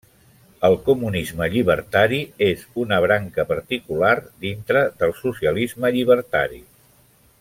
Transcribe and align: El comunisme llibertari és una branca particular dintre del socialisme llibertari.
El 0.67 0.75
comunisme 0.85 1.49
llibertari 1.55 2.21
és 2.47 2.63
una 2.85 2.99
branca 3.05 3.45
particular 3.51 4.11
dintre 4.47 4.83
del 5.03 5.15
socialisme 5.21 5.93
llibertari. 5.99 6.61